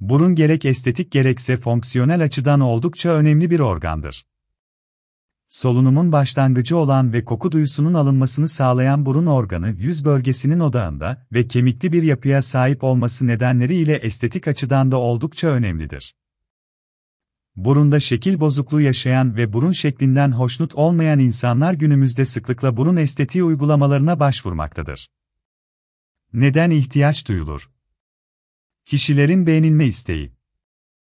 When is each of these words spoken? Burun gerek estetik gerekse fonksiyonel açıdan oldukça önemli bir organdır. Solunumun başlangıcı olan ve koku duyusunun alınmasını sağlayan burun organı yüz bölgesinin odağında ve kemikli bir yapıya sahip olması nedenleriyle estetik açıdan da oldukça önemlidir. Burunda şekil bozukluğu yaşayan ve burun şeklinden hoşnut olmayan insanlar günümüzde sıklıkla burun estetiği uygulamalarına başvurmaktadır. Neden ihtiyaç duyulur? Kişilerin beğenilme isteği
Burun 0.00 0.34
gerek 0.34 0.64
estetik 0.64 1.12
gerekse 1.12 1.56
fonksiyonel 1.56 2.24
açıdan 2.24 2.60
oldukça 2.60 3.10
önemli 3.10 3.50
bir 3.50 3.60
organdır. 3.60 4.26
Solunumun 5.48 6.12
başlangıcı 6.12 6.76
olan 6.76 7.12
ve 7.12 7.24
koku 7.24 7.52
duyusunun 7.52 7.94
alınmasını 7.94 8.48
sağlayan 8.48 9.06
burun 9.06 9.26
organı 9.26 9.70
yüz 9.70 10.04
bölgesinin 10.04 10.60
odağında 10.60 11.26
ve 11.32 11.46
kemikli 11.46 11.92
bir 11.92 12.02
yapıya 12.02 12.42
sahip 12.42 12.84
olması 12.84 13.26
nedenleriyle 13.26 13.96
estetik 13.96 14.48
açıdan 14.48 14.90
da 14.90 14.96
oldukça 14.96 15.48
önemlidir. 15.48 16.14
Burunda 17.56 18.00
şekil 18.00 18.40
bozukluğu 18.40 18.80
yaşayan 18.80 19.36
ve 19.36 19.52
burun 19.52 19.72
şeklinden 19.72 20.32
hoşnut 20.32 20.74
olmayan 20.74 21.18
insanlar 21.18 21.72
günümüzde 21.72 22.24
sıklıkla 22.24 22.76
burun 22.76 22.96
estetiği 22.96 23.44
uygulamalarına 23.44 24.20
başvurmaktadır. 24.20 25.08
Neden 26.32 26.70
ihtiyaç 26.70 27.28
duyulur? 27.28 27.70
Kişilerin 28.88 29.46
beğenilme 29.46 29.86
isteği 29.86 30.32